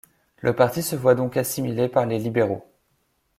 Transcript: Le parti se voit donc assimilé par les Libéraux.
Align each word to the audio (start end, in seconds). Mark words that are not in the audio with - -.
Le 0.41 0.55
parti 0.55 0.81
se 0.81 0.95
voit 0.95 1.13
donc 1.13 1.37
assimilé 1.37 1.87
par 1.87 2.07
les 2.07 2.17
Libéraux. 2.17 2.67